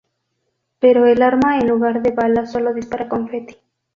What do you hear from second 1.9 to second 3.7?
de balas sólo dispara confeti.